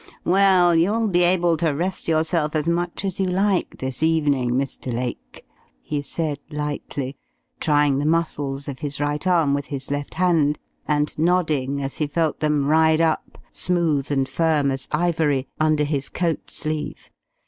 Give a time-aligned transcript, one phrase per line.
[0.25, 4.91] "Well, you'll be able to rest yourself as much as you like this evening, Mr.
[4.91, 5.45] Lake,"
[5.79, 7.17] he said, lightly,
[7.59, 12.07] trying the muscles of his right arm with his left hand, and nodding as he
[12.07, 17.11] felt them ride up, smooth and firm as ivory, under his coat sleeve.